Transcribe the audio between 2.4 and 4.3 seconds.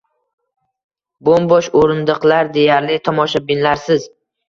deyarli tomoshabinlarsiz.